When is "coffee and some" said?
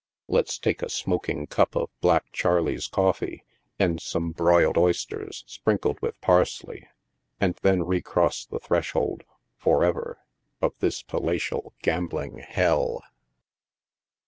2.87-4.31